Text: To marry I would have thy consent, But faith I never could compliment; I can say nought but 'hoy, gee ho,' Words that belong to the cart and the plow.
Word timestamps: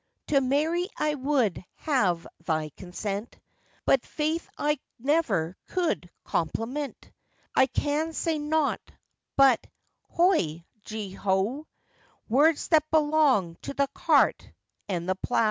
To 0.29 0.41
marry 0.41 0.89
I 0.97 1.13
would 1.13 1.63
have 1.75 2.25
thy 2.43 2.69
consent, 2.69 3.39
But 3.85 4.03
faith 4.03 4.49
I 4.57 4.79
never 4.97 5.55
could 5.67 6.09
compliment; 6.23 7.11
I 7.55 7.67
can 7.67 8.11
say 8.13 8.39
nought 8.39 8.81
but 9.37 9.63
'hoy, 10.09 10.65
gee 10.81 11.11
ho,' 11.13 11.67
Words 12.27 12.69
that 12.69 12.89
belong 12.89 13.57
to 13.61 13.75
the 13.75 13.89
cart 13.93 14.43
and 14.89 15.07
the 15.07 15.13
plow. 15.13 15.39